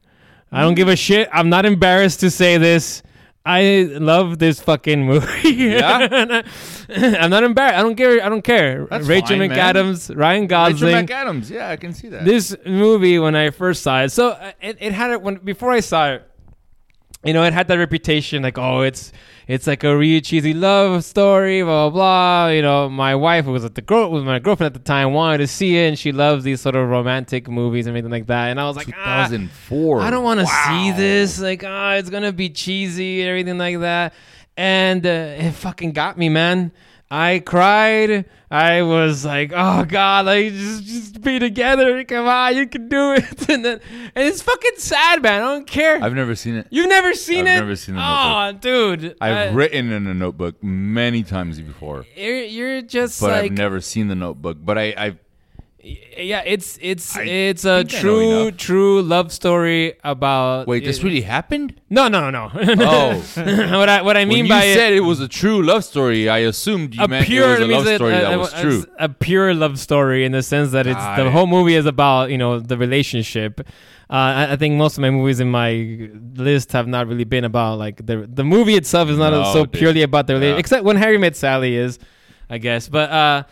[0.50, 1.28] I don't give a shit.
[1.32, 3.02] I'm not embarrassed to say this.
[3.44, 5.50] I love this fucking movie.
[5.50, 6.42] Yeah?
[6.88, 7.78] I'm not embarrassed.
[7.78, 8.22] I don't care.
[8.22, 8.86] I don't care.
[8.86, 9.50] That's Rachel fine, man.
[9.50, 10.94] McAdams, Ryan Gosling.
[10.94, 11.16] Rachel.
[11.16, 11.50] McAdams.
[11.50, 12.26] Yeah, I can see that.
[12.26, 15.70] This movie, when I first saw it, so uh, it, it had it when before
[15.70, 16.24] I saw it.
[17.24, 19.12] You know, it had that reputation like, oh, it's
[19.48, 22.48] it's like a really cheesy love story, blah blah blah.
[22.52, 25.12] You know, my wife who was at the girl was my girlfriend at the time
[25.14, 28.26] wanted to see it, and she loves these sort of romantic movies and everything like
[28.26, 28.48] that.
[28.50, 30.00] And I was like, ah, 2004.
[30.02, 30.66] I don't want to Wow.
[30.68, 31.40] see this.
[31.40, 34.12] Like, ah, it's gonna be cheesy and everything like that.
[34.56, 35.08] And uh,
[35.38, 36.72] it fucking got me, man.
[37.10, 38.26] I cried.
[38.50, 42.02] I was like, oh god, like just just be together.
[42.04, 43.24] Come on, you can do it.
[43.48, 43.80] And then
[44.14, 45.42] and it's fucking sad, man.
[45.42, 46.02] I don't care.
[46.02, 46.66] I've never seen it.
[46.70, 47.50] You've never seen it?
[47.50, 47.60] I've it?
[47.60, 49.16] never seen the Oh, dude.
[49.20, 53.80] I've written in a notebook many times before, You're, you're just but like I've never
[53.80, 54.58] seen the notebook.
[54.60, 55.18] But I, I've
[55.80, 60.66] yeah, it's it's I it's a I true true love story about.
[60.66, 60.84] wait.
[60.84, 61.80] This really happened?
[61.88, 62.50] No, no, no, no.
[62.80, 65.62] Oh, what I what I mean when by you it, said it was a true
[65.62, 68.38] love story, I assumed you a meant pure it was a love story uh, that
[68.38, 68.84] was true.
[68.98, 72.30] A pure love story in the sense that it's Got the whole movie is about
[72.30, 73.60] you know the relationship.
[74.10, 77.44] Uh, I, I think most of my movies in my list have not really been
[77.44, 79.72] about like the the movie itself is not No, so dude.
[79.72, 80.60] purely about the relationship, Yeah.
[80.60, 81.98] except when Harry Met Sally is,
[82.50, 82.88] I guess.
[82.88, 83.42] But uh,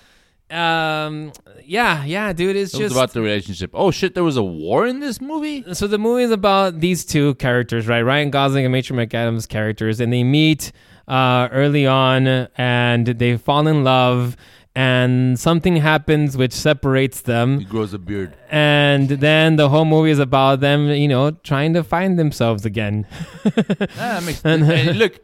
[0.51, 1.33] um,
[1.65, 3.71] yeah, yeah, dude, it's It just about the relationship.
[3.75, 4.15] Oh shit!
[4.15, 5.65] There was a war in this movie.
[5.75, 8.03] so the movie is about these two characters, right?
[8.03, 10.71] Ryan Gosling and Rachel McAdams characters, and they meet
[11.09, 14.37] uh, early on, and they fall in love,
[14.75, 18.35] and something happens which separates them, He grows a beard.
[18.51, 23.07] and then the whole movie is about them, you know, trying to find themselves again.
[23.45, 23.51] Ah,
[23.97, 25.19] that makes, and look,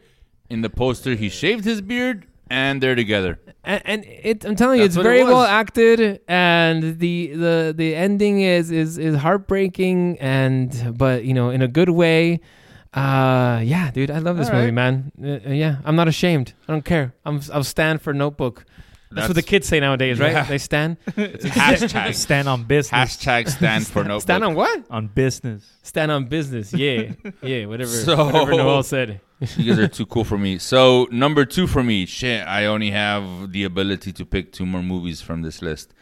[0.50, 3.38] in the poster, he shaved his beard, and they're together.
[3.64, 7.32] And, and it, I'm telling you, That's it's what it very well acted, and the
[7.34, 12.40] the the ending is is is heartbreaking, and but you know, in a good way.
[12.94, 14.74] Uh, yeah, dude, I love this All movie, right.
[14.74, 15.12] man.
[15.22, 16.52] Uh, uh, yeah, I'm not ashamed.
[16.68, 17.14] I don't care.
[17.24, 18.66] I'm I'll stand for Notebook.
[19.14, 20.32] That's, what the kids say nowadays, right?
[20.32, 20.44] Yeah.
[20.44, 20.96] They stand.
[21.06, 23.16] Hashtag Stand on business.
[23.16, 24.22] Hashtag stand for notebook.
[24.22, 24.84] stand on what?
[24.90, 25.70] on business.
[25.82, 26.72] Stand on business.
[26.72, 27.66] Yeah, yeah.
[27.66, 27.90] Whatever.
[27.90, 29.20] So- whatever Noel said.
[29.56, 30.58] You guys are too cool for me.
[30.58, 32.46] So number two for me, shit.
[32.46, 35.94] I only have the ability to pick two more movies from this list.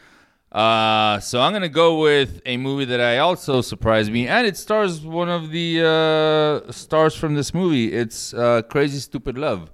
[0.51, 4.57] Uh, so I'm gonna go with a movie that I also surprised me, and it
[4.57, 7.93] stars one of the uh, stars from this movie.
[7.93, 9.71] It's uh, Crazy Stupid Love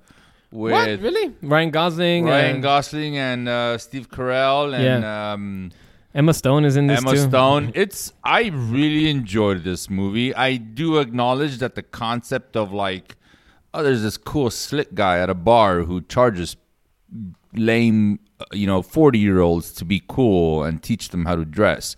[0.51, 0.88] with What?
[1.01, 1.34] Really?
[1.41, 2.25] Ryan Gosling.
[2.25, 5.71] Ryan and Gosling and uh, Steve Carell and um,
[6.13, 7.27] Emma Stone is in this Emma too.
[7.30, 7.71] Stone.
[7.73, 10.34] It's I really enjoyed this movie.
[10.34, 13.15] I do acknowledge that the concept of like,
[13.77, 16.57] oh, there's this cool slick guy at a bar who charges
[17.53, 18.19] lame,
[18.51, 21.95] you know, forty year olds to be cool and teach them how to dress.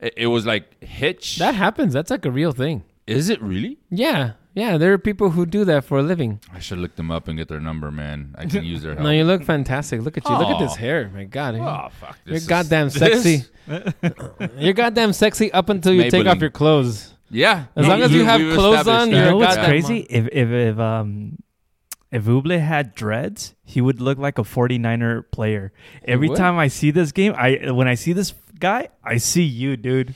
[0.00, 1.36] It, it was like Hitch.
[1.38, 1.92] That happens.
[1.92, 2.82] That's like a real thing.
[3.06, 3.78] Is it really?
[3.88, 4.78] Yeah, yeah.
[4.78, 6.40] There are people who do that for a living.
[6.52, 8.34] I should look them up and get their number, man.
[8.36, 9.04] I can use their help.
[9.04, 10.00] No, you look fantastic.
[10.02, 10.36] Look at you.
[10.36, 11.08] Look at this hair.
[11.14, 11.54] My God.
[11.54, 12.18] Oh, fuck.
[12.24, 13.44] You're is- goddamn sexy.
[14.58, 17.14] You're goddamn sexy up until you take off your clothes.
[17.30, 17.64] Yeah.
[17.74, 19.16] As No, long as you have we've clothes on, that.
[19.16, 19.98] You you're know what's goddamn- crazy?
[20.08, 21.38] If if if um
[22.12, 25.72] if Uble had dreads, he would look like a 49er player.
[26.04, 29.76] Every time I see this game, I when I see this guy, I see you,
[29.76, 30.14] dude.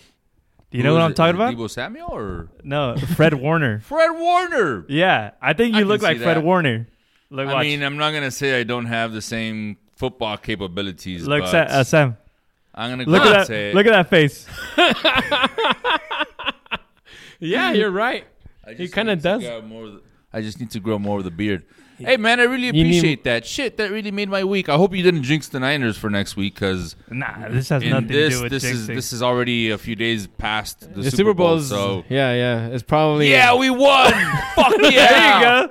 [0.71, 1.15] Do you Who know what I'm it?
[1.17, 1.55] talking it about?
[1.55, 3.81] Deebo Samuel or No, Fred Warner.
[3.85, 4.87] Fred Warner?
[4.89, 6.45] Yeah, I think you I look like see Fred that.
[6.45, 6.87] Warner.
[7.29, 7.65] Look, I watch.
[7.67, 11.27] mean, I'm not gonna say I don't have the same football capabilities.
[11.27, 12.17] look, but Sa- uh, Sam.
[12.73, 13.47] I'm gonna go Look at that.
[13.49, 14.47] say Look at that face.
[17.41, 18.25] Yeah, you're right.
[18.67, 19.43] I He kind of need to does.
[19.43, 21.65] get I just need to grow more of the beard.
[21.99, 23.45] Hey man, I really You need- appreciate that.
[23.45, 24.71] Shit, that really made my week.
[24.71, 27.91] I hope you didn't jinx the Niners for next week because Nah, this has in
[27.91, 28.95] nothing to this, do with this is jinxing.
[28.95, 31.61] this is already a few days past the, The Super, Bowl.
[31.61, 32.69] So yeah, yeah.
[32.69, 34.13] It's probably yeah, we won.
[34.55, 35.67] Fuck yeah!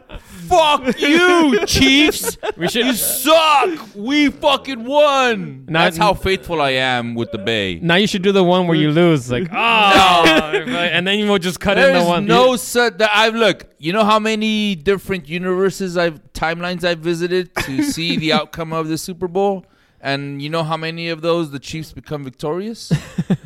[0.49, 2.37] Fuck you, Chiefs.
[2.57, 2.85] We should.
[2.87, 3.79] You suck.
[3.95, 5.65] We fucking won.
[5.67, 7.79] Now- That's how faithful I am with the Bay.
[7.81, 11.39] Now you should do the one where you lose, like oh, and then you will
[11.39, 12.25] just cut in There's the one.
[12.25, 13.65] no such that I've look.
[13.77, 18.87] You know how many different universes I've timelines I've visited to see the outcome of
[18.87, 19.65] the Super Bowl,
[20.01, 22.91] and you know how many of those the Chiefs become victorious?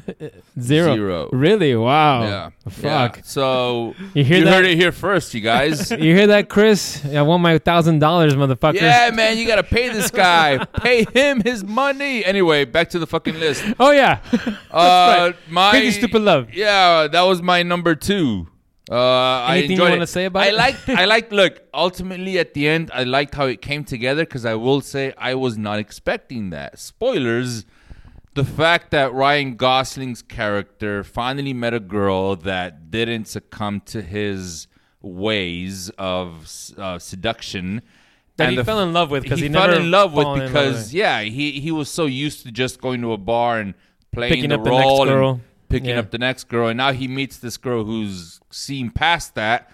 [0.60, 0.96] Zero.
[0.96, 1.30] Zero.
[1.32, 1.76] Really?
[1.76, 2.24] Wow.
[2.24, 2.50] Yeah.
[2.70, 3.18] Fuck.
[3.18, 3.22] Yeah.
[3.26, 4.54] So You hear that?
[4.54, 5.92] heard it here first, you guys.
[6.04, 7.04] You hear that, Chris?
[7.06, 8.76] I want my thousand dollars, motherfucker.
[8.76, 10.64] yeah, man, you gotta pay this guy.
[10.82, 12.26] pay him his money.
[12.26, 13.64] Anyway, back to the fucking list.
[13.80, 14.20] Oh yeah.
[14.72, 16.54] Uh, my Crazy Stupid Love.
[16.54, 18.48] Yeah, that was my number two.
[18.92, 20.08] Uh, I Anything you enjoyed wanna it.
[20.08, 20.56] say about I it?
[20.56, 20.90] liked.
[20.90, 21.32] I liked.
[21.32, 25.14] Look, ultimately at the end, I liked how it came together because I will say
[25.18, 26.80] I was not expecting that.
[26.80, 27.66] Spoilers.
[28.36, 34.68] The fact that Ryan Gosling's character finally met a girl that didn't succumb to his
[35.02, 37.82] ways of uh, seduction.
[38.38, 40.26] That and he the fell in love with 'cause he fell never in love with
[40.26, 40.94] in love because with.
[40.94, 43.76] yeah, he he was so used to just going to a bar and
[44.12, 45.42] playing Picking the up the next role and girl.
[45.74, 46.00] Picking Yeah.
[46.00, 49.70] up the next girl, and now he meets this girl who's seen past that,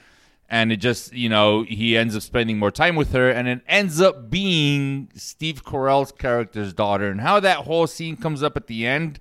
[0.49, 3.61] and it just you know he ends up spending more time with her, and it
[3.67, 8.67] ends up being Steve Carell's character's daughter, and how that whole scene comes up at
[8.67, 9.19] the end.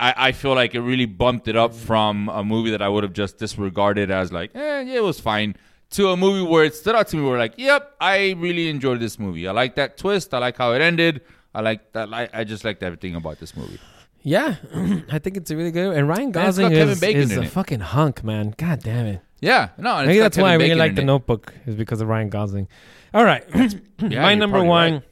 [0.00, 3.02] I, I feel like it really bumped it up from a movie that I would
[3.02, 5.56] have just disregarded as like, eh, yeah, it was fine,
[5.90, 7.22] to a movie where it stood out to me.
[7.28, 9.48] Where like, yep, I really enjoyed this movie.
[9.48, 10.32] I like that twist.
[10.32, 11.22] I like how it ended.
[11.52, 12.14] I like that.
[12.14, 13.80] I, I just liked everything about this movie.
[14.22, 14.56] Yeah,
[15.10, 15.96] I think it's a really good.
[15.96, 17.48] And Ryan got Gosling Kevin is, Bacon is in a it.
[17.50, 18.54] fucking hunk, man.
[18.56, 19.20] God damn it.
[19.40, 21.02] Yeah, no, and it's Maybe got that's Kevin why I really Bacon like in The
[21.02, 21.04] it.
[21.06, 22.68] Notebook is because of Ryan Gosling.
[23.14, 23.70] All right, my
[24.08, 24.92] you're number probably one.
[24.94, 25.02] right.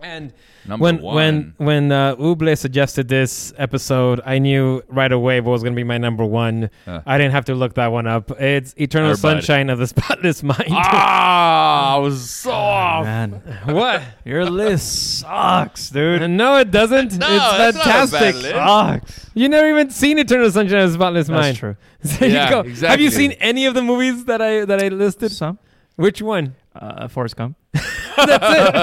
[0.00, 0.32] And
[0.68, 1.14] Number when one.
[1.14, 5.76] when when uh, Uble suggested this episode, I knew right away what was going to
[5.76, 6.68] be my number one.
[6.86, 7.00] Uh.
[7.06, 8.30] I didn't have to look that one up.
[8.40, 9.40] It's Eternal Everybody.
[9.40, 10.64] Sunshine of the Spotless Mind.
[10.70, 13.04] Ah, I was so off.
[13.04, 13.30] Man,
[13.64, 14.02] what?
[14.24, 16.28] your list sucks, dude.
[16.30, 17.16] No, it doesn't.
[17.18, 18.34] No, it's that's not a bad fantastic.
[18.42, 18.54] list.
[18.54, 19.30] Sucks.
[19.34, 21.44] You never even seen Eternal Sunshine of the Spotless Mind.
[21.44, 21.76] That's true.
[22.02, 22.86] There Yeah, you go.
[22.88, 25.32] Have you seen any of the movies that I that I listed?
[25.32, 25.58] Some.
[25.98, 26.54] Which one?
[26.74, 27.56] Uh, Forrest Gump.
[27.74, 27.86] That's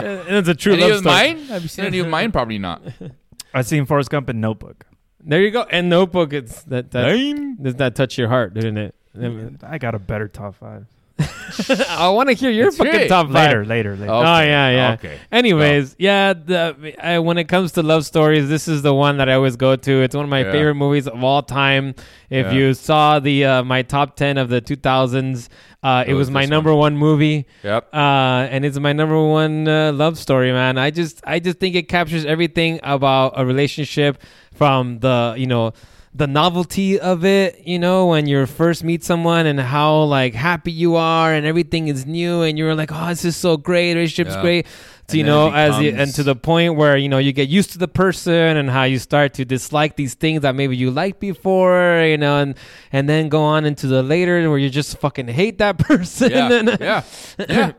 [0.03, 0.27] it.
[0.27, 1.15] And it's a true Any love of story.
[1.15, 1.37] mine?
[1.45, 2.31] Have you seen any of mine?
[2.33, 2.81] Probably not.
[3.53, 4.85] I've seen Forrest Gump and Notebook.
[5.23, 5.63] There you go.
[5.63, 6.33] And Notebook.
[6.33, 7.55] It's that that Name?
[7.55, 8.95] does that touch your heart, didn't it?
[9.63, 10.87] I got a better top five.
[11.89, 13.07] I want to hear your Let's fucking it.
[13.07, 13.33] top five.
[13.33, 14.11] Later, later, later.
[14.11, 14.93] Oh yeah, yeah.
[14.93, 15.17] Okay.
[15.31, 16.33] Anyways, yeah.
[16.33, 19.55] The I, when it comes to love stories, this is the one that I always
[19.55, 20.01] go to.
[20.01, 20.51] It's one of my Yeah.
[20.51, 21.95] favorite movies of all time.
[22.29, 22.51] If Yeah.
[22.51, 25.49] you saw the uh, my top ten of the two thousands,
[25.83, 27.45] uh, it, It was, was my this number one movie.
[27.63, 27.93] Yep.
[27.93, 30.77] Uh, and it's my number one uh, love story, man.
[30.77, 34.21] I just I just think it captures everything about a relationship
[34.53, 35.71] from the you know
[36.17, 40.71] the novelty of it, you know, when you first meet someone and how like happy
[40.71, 44.35] you are and everything is new and you're like, oh, this is so great, relationship's
[44.35, 44.41] Yeah.
[44.41, 44.65] great.
[45.09, 47.73] So, you know, as you, and to the point where you know you get used
[47.73, 51.19] to the person and how you start to dislike these things that maybe you liked
[51.19, 52.55] before, you know, and
[52.93, 56.31] and then go on into the later where you just fucking hate that person.
[56.31, 56.51] Yeah.
[56.53, 57.03] and- yeah.
[57.49, 57.71] Yeah.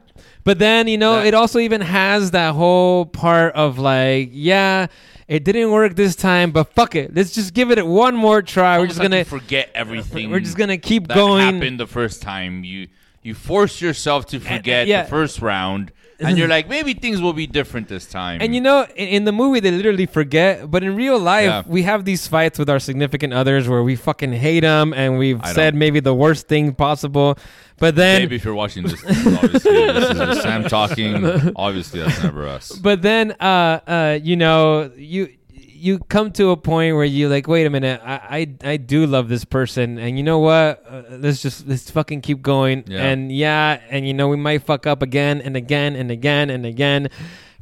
[0.44, 4.87] but then, you know, That- it also even has that whole part of like, yeah,
[5.29, 7.15] it didn't work this time, but fuck it.
[7.15, 8.79] Let's just give it one more try.
[8.79, 10.31] We're just like gonna forget everything.
[10.31, 11.55] we're just gonna keep that going.
[11.55, 12.65] happened the first time.
[12.65, 12.89] You
[13.23, 15.03] you force yourself to forget yeah.
[15.03, 18.41] the first round, and you're like, maybe things will be different this time.
[18.41, 20.71] And you know, in, in the movie, they literally forget.
[20.71, 21.62] But in real life, Yeah.
[21.67, 25.41] we have these fights with our significant others where we fucking hate them and we've
[25.43, 25.81] I said don't.
[25.81, 27.37] maybe the worst thing possible.
[27.79, 31.53] But then, Maybe if you're watching this, obviously this is just Sam talking.
[31.57, 32.73] Obviously, that's never us.
[32.73, 37.47] but then, uh, uh, you know, you you come to a point where you like,
[37.47, 40.83] wait a minute, I I, I do love this person, and you know what?
[40.89, 42.85] Uh, let's just let's fucking keep going.
[42.87, 43.05] Yeah.
[43.05, 46.65] And yeah, and you know, we might fuck up again and again and again and
[46.65, 47.09] again.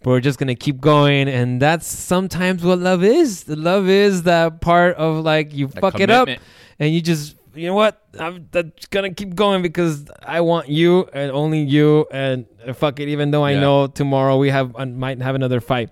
[0.02, 3.44] But we're just gonna keep going, and that's sometimes what love is.
[3.44, 6.48] The love is that part of like you That fuck it up, commitment.
[6.78, 8.00] and you just you know what?
[8.18, 13.08] I'm that's gonna keep going because I want you and only you, and fuck it.
[13.08, 13.60] Even though I Yeah.
[13.60, 15.90] know tomorrow we have uh, might have another fight.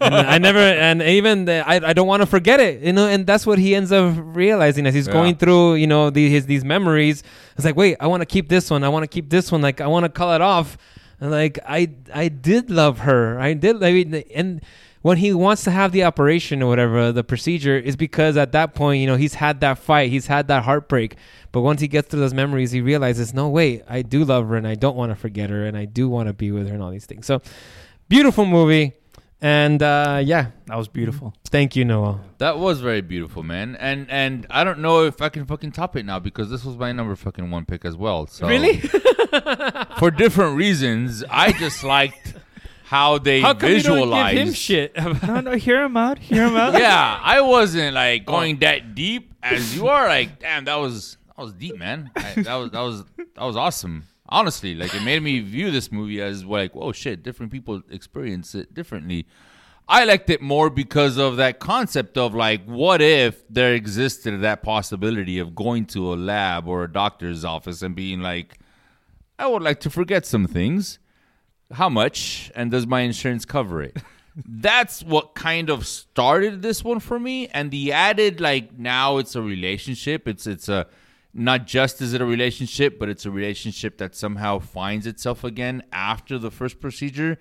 [0.00, 3.06] and I never, and even the, I, I don't want to forget it, you know,
[3.06, 5.12] and that's what he ends up realizing as he's Yeah.
[5.12, 7.22] going through, you know, the, his these memories.
[7.56, 9.60] It's like, wait, I want to keep this one, I want to keep this one,
[9.60, 10.78] like I want to call it off,
[11.20, 14.62] and like I, I did love her, I did, I mean, and
[15.02, 18.74] when he wants to have the operation or whatever, the procedure is because at that
[18.74, 21.16] point, you know, he's had that fight, he's had that heartbreak.
[21.52, 24.56] But once he gets through those memories, he realizes, no, wait, I do love her
[24.56, 26.74] and I don't want to forget her and I do want to be with her
[26.74, 27.26] and all these things.
[27.26, 27.40] So,
[28.08, 28.92] beautiful movie.
[29.42, 31.32] And uh, yeah, that was beautiful.
[31.46, 32.20] Thank you, Noah.
[32.38, 33.74] That was very beautiful, man.
[33.76, 36.76] And and I don't know if I can fucking top it now because this was
[36.76, 38.26] my number fucking one pick as well.
[38.26, 38.80] So Really?
[39.98, 42.19] for different reasons, I just liked
[42.90, 44.36] how they How come you don't visualized.
[44.36, 44.96] give him shit?
[45.22, 46.18] no, no, hear him out.
[46.18, 46.72] Hear him out.
[46.72, 48.32] yeah, I wasn't like oh.
[48.32, 50.08] going that deep as you are.
[50.08, 52.10] Like, damn, that was that was deep, man.
[52.16, 54.08] I, that was that was that was awesome.
[54.28, 58.56] Honestly, like it made me view this movie as like, whoa, shit, different people experience
[58.56, 59.24] it differently.
[59.86, 64.64] I liked it more because of that concept of like, what if there existed that
[64.64, 68.58] possibility of going to a lab or a doctor's office and being like,
[69.38, 70.99] I would like to forget some things.
[71.72, 72.50] How much?
[72.54, 73.96] And does my insurance cover it?
[74.46, 77.48] That's what kind of started this one for me.
[77.48, 80.26] And the added, like, now it's a relationship.
[80.26, 80.86] It's it's a
[81.32, 85.82] not just is it a relationship, but it's a relationship that somehow finds itself again
[85.92, 87.38] after the first procedure.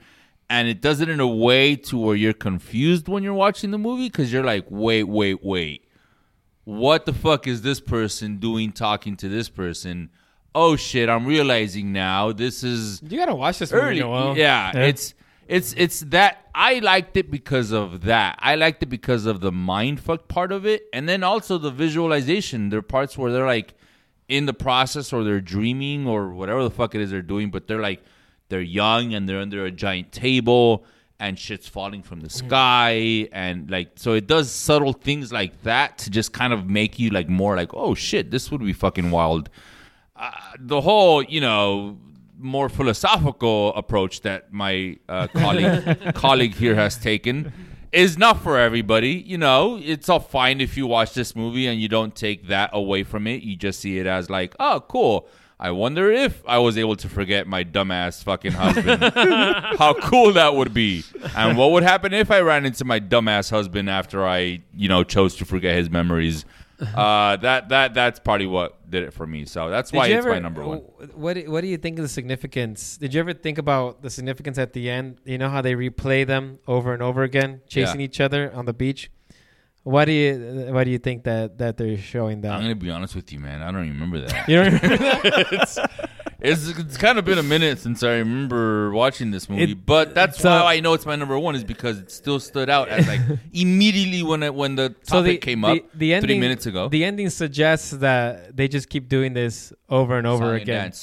[0.50, 3.78] And it does it in a way to where you're confused when you're watching the
[3.78, 5.86] movie because you're like, wait, wait, wait
[6.70, 10.12] what the fuck is this person doing talking to this person?
[10.56, 14.00] Oh shit, I'm realizing now this is You gotta watch this movie, early.
[14.00, 14.38] Noel.
[14.38, 14.86] Yeah, Yeah.
[14.86, 15.14] it's
[15.48, 18.38] it's it's that I liked it because of that.
[18.40, 21.72] I liked it because of the mind fuck part of it, and then also the
[21.72, 22.70] visualization.
[22.70, 23.74] There are parts where they're like
[24.28, 27.68] in the process or they're dreaming or whatever the fuck it is they're doing, but
[27.68, 28.04] they're like
[28.50, 30.86] they're young and they're under a giant table
[31.20, 32.48] and shit's falling from the mm-hmm.
[32.48, 36.98] sky and like so it does subtle things like that to just kind of make
[36.98, 39.50] you like more like oh shit this would be fucking wild
[40.20, 41.98] uh, the whole you know
[42.38, 47.52] more philosophical approach that my uh, colleague colleague here has taken
[47.92, 49.12] is not for everybody.
[49.12, 52.70] You know, it's all fine if you watch this movie and you don't take that
[52.74, 53.44] away from it.
[53.44, 55.28] You just see it as like, oh, cool.
[55.62, 59.04] I wonder if I was able to forget my dumbass fucking husband.
[59.78, 61.04] How cool that would be.
[61.36, 65.04] And what would happen if I ran into my dumbass husband after I, you know,
[65.04, 66.46] chose to forget his memories?
[66.80, 69.46] Uh, that that that's probably what did it for me.
[69.46, 70.80] So that's Did why it's ever- my number one.
[71.14, 72.98] What do- What do you think of the significance?
[72.98, 75.18] Did you ever think about the significance at the end?
[75.26, 78.06] You know how they replay them over and over again, chasing Yeah.
[78.06, 79.12] each other on the beach.
[79.84, 82.52] Why do you Why do you think that that they're showing that?
[82.54, 83.62] I'm gonna be honest with you, man.
[83.62, 84.48] I don't remember that.
[84.48, 86.10] You don't remember that?
[86.42, 90.14] It's, it's kind of been a minute since I remember watching this movie, It- but
[90.16, 92.90] that's so- why I know it's my number one is because it still stood out
[92.90, 93.20] as like
[93.54, 96.90] immediately when it, when the topic came up the ending, three minutes ago.
[96.90, 100.94] The ending suggests that they just keep doing this over and over Song again.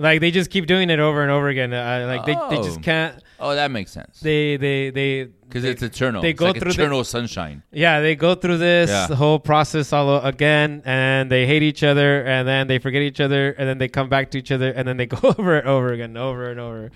[0.00, 1.72] Like they just keep doing it over and over again.
[1.72, 2.62] Uh, like they, they Oh.
[2.64, 3.20] just can't.
[3.40, 4.20] Oh, that makes sense.
[4.20, 6.22] They they they Because it's eternal.
[6.22, 7.62] They It's go like through eternal the, sunshine.
[7.72, 9.14] Yeah, they go through this Yeah.
[9.14, 13.50] whole process all again, and they hate each other, and then they forget each other,
[13.58, 15.92] and then they come back to each other, and then they go over it over
[15.92, 16.90] again, over and over.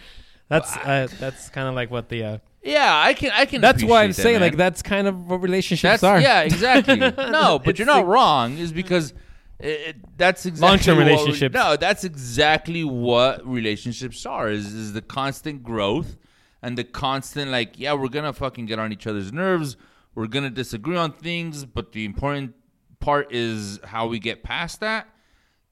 [0.49, 2.25] That's uh, that's kind of like what the.
[2.25, 3.61] Uh, Yeah, I can I can.
[3.62, 4.51] that's why I'm that, saying man.
[4.51, 6.21] like that's kind of what relationships That's are.
[6.21, 6.97] yeah, exactly.
[7.41, 8.59] no, but It's you're not like- wrong.
[8.59, 9.15] Is because
[9.59, 11.55] it, it- that's exactly Long-term what- relationships.
[11.55, 14.51] No, that's exactly what relationships are.
[14.51, 16.17] Is is the constant growth
[16.62, 19.77] and the constant like, yeah, we're gonna fucking get on each other's nerves.
[20.14, 22.55] We're gonna disagree on things, but the important
[23.01, 25.09] part is how we get past that.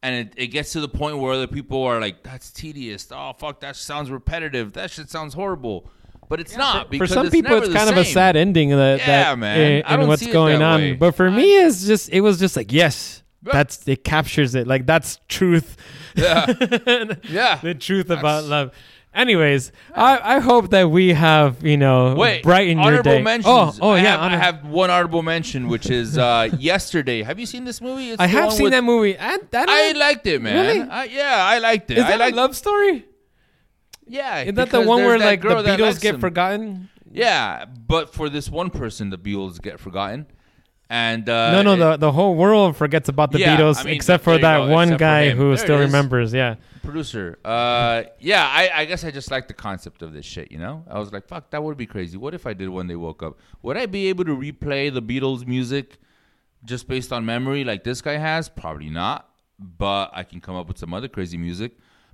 [0.02, 3.06] And it, it gets to the point where other people are like, "That's tedious.
[3.12, 4.72] Oh fuck, that sounds repetitive.
[4.72, 5.90] That shit sounds horrible."
[6.30, 9.00] But it's not for because some it's people, it's kind of a sad ending that,
[9.00, 9.82] Yeah, that man.
[9.84, 10.80] I don't what's going on.
[10.80, 10.92] way.
[10.94, 14.66] But for me, it's just it was just like yes, that's it captures it.
[14.66, 15.76] Like that's truth.
[16.14, 16.46] Yeah.
[17.24, 17.56] Yeah.
[17.62, 18.72] the truth about love.
[19.12, 23.22] Anyways, I, I hope that we have you know Wait, brighten your honorable day.
[23.22, 23.46] mentions.
[23.46, 27.22] Oh, oh I yeah, have, I have one honorable mention, which is uh, yesterday.
[27.24, 28.10] Have you seen this movie?
[28.12, 29.18] It's I the have one seen with- that movie.
[29.18, 30.64] I, that I liked it, man.
[30.78, 30.88] Really?
[30.88, 31.98] I, yeah, I liked it.
[31.98, 33.04] Is I that liked, a love story?
[34.06, 35.98] Yeah, Is that the because one there's where that like the girl that Beatles likes
[35.98, 36.20] get him.
[36.20, 36.88] forgotten?
[37.12, 40.26] Yeah, but for this one person, the Beatles get forgotten,
[40.90, 43.84] and uh, no, no, it- the the whole world forgets about the Yeah, Beatles I
[43.84, 46.32] mean, except for that go, one guy who There still remembers.
[46.34, 46.56] Yeah.
[46.82, 47.38] producer.
[47.44, 50.50] Uh, yeah, I, I guess I just like the concept of this shit.
[50.50, 52.16] You know, I was like, fuck, that would be crazy.
[52.18, 53.38] What if I did when they woke up?
[53.62, 55.98] Would I be able to replay the Beatles music
[56.64, 58.48] just based on memory like this guy has?
[58.48, 59.28] Probably not.
[59.58, 61.72] But I can come up with some other crazy music.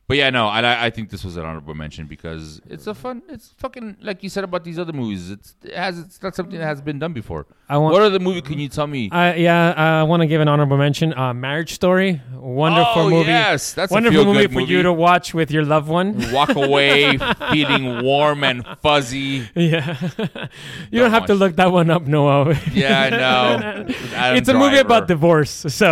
[0.09, 3.23] But yeah, no, I I think this was an honorable mention because it's a fun.
[3.29, 5.31] It's fucking like you said about these other movies.
[5.33, 7.47] It's it has it's not something that has been done before.
[7.69, 9.09] I want- what other movie can you tell me?
[9.11, 11.13] I yeah, I want to give an honorable mention.
[11.13, 13.31] Uh, Marriage Story, Wonderful Oh, movie.
[13.31, 16.15] yes, that's a wonderful movie feel-good for you to watch with your loved one.
[16.33, 17.19] Walk away
[17.51, 19.49] feeling warm and fuzzy.
[19.57, 19.97] Yeah,
[20.93, 22.55] you don't, have to look that one up, Noah.
[22.73, 23.87] Yeah, I know.
[24.15, 25.51] Adam it's a movie about divorce.
[25.51, 25.89] So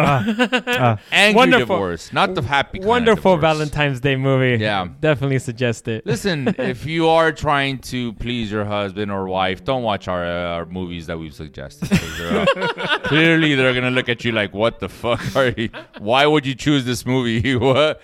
[1.10, 4.62] Angry wonderful, divorce, not the happy kind of wonderful Valentine's Day movie.
[4.62, 4.86] Yeah.
[5.00, 6.04] definitely suggest it.
[6.06, 10.56] Listen, if you are trying to please your husband or wife, don't watch our, uh,
[10.56, 11.88] our movies that we've suggested.
[11.88, 15.70] they're, uh, clearly, they're gonna look at you like, "What the fuck are you?
[15.98, 17.56] Why would you choose this movie?
[17.68, 18.00] what?"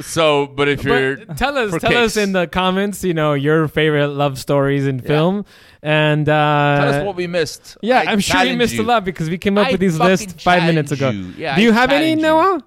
[0.00, 3.68] So, but if you're tell us, for tell us in the comments, you know, your
[3.68, 5.44] favorite love stories in film,
[5.82, 7.76] and uh, tell us what we missed.
[7.82, 8.82] Yeah, I I'm sure we missed you.
[8.82, 11.10] a lot because we came up I with these lists five minutes ago.
[11.10, 11.34] you.
[11.36, 12.16] Yeah, Do I you have any, you.
[12.16, 12.62] Noah?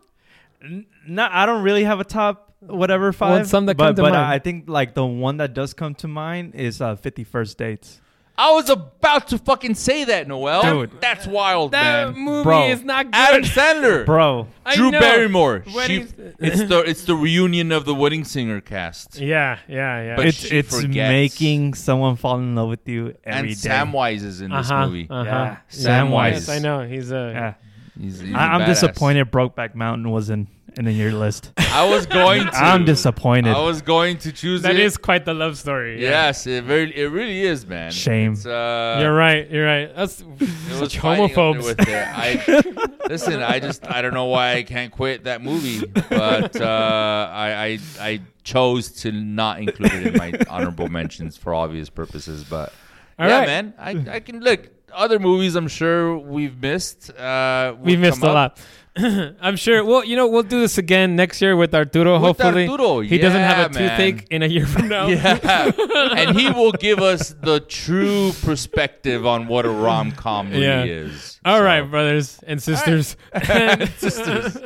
[1.07, 3.47] No, I don't really have a top whatever five.
[3.47, 4.25] some that but, come to but mind.
[4.25, 8.01] I think like the one that does come to mind is uh, Fifty First Dates.
[8.39, 10.61] I was about to fucking say that, Noel.
[10.61, 11.01] Dude.
[11.01, 12.23] that's wild, That man.
[12.23, 12.67] movie Bro.
[12.67, 13.15] is not good.
[13.15, 14.99] Adam Sandler, Bro, I Drew know.
[14.99, 15.63] Barrymore.
[15.65, 16.05] She,
[16.37, 19.19] it's the it's the reunion of the Wedding Singer cast.
[19.19, 20.15] Yeah, yeah, yeah.
[20.15, 21.09] But it's it's forgets.
[21.09, 23.69] making someone fall in love with you every and day.
[23.69, 25.07] Samwise is in this uh-huh, movie.
[25.09, 25.23] Uh-huh.
[25.23, 25.57] Yeah.
[25.71, 26.31] Samwise.
[26.33, 26.87] Yes, I know.
[26.87, 27.31] He's a.
[27.33, 27.53] Yeah.
[27.99, 28.67] He's, he's a I, I'm badass.
[28.67, 29.31] disappointed.
[29.31, 30.47] Brokeback Mountain was in
[30.77, 31.51] in your list.
[31.57, 32.55] I was going to.
[32.55, 33.55] I'm disappointed.
[33.55, 34.81] I was going to choose That it.
[34.81, 36.01] is quite the love story.
[36.01, 36.09] yeah.
[36.27, 37.91] Yes, it very it really is, man.
[37.91, 38.33] Shame.
[38.33, 39.49] It's, uh, You're right.
[39.49, 39.95] You're right.
[39.95, 41.63] That's It was such fighting homophobes.
[41.63, 41.89] with it.
[41.89, 47.29] I, listen, I just I don't know why I can't quit that movie, but uh,
[47.31, 52.43] I, I I chose to not include it in my honorable mentions for obvious purposes.
[52.43, 52.71] But
[53.19, 53.47] All yeah, right.
[53.47, 55.55] man, I I can look other movies.
[55.55, 57.09] I'm sure we've missed.
[57.11, 58.35] Uh, we would missed come a up.
[58.57, 58.65] lot.
[59.41, 59.83] I'm sure.
[59.85, 62.13] Well, you know, we'll do this again next year with Arturo.
[62.13, 63.89] With hopefully, Arturo, he doesn't have a man.
[63.89, 65.07] toothache in a year from now.
[65.07, 65.71] Yeah,
[66.17, 70.83] and he will give us the true perspective on what a rom com really Yeah.
[70.83, 71.39] is.
[71.45, 73.15] All So- right, brothers and sisters.
[73.31, 74.57] And sisters.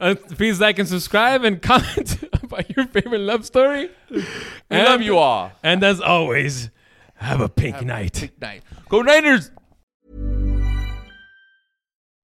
[0.00, 3.90] Uh, please like and subscribe and comment about your favorite love story.
[4.10, 4.22] We
[4.70, 5.52] love you all.
[5.62, 6.70] And as always,
[7.16, 8.14] have a pink night.
[8.20, 8.62] Big night.
[8.88, 9.50] Go Niners.